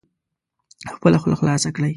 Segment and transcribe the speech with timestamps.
[0.95, 1.89] خپله خوله خلاصه کړئ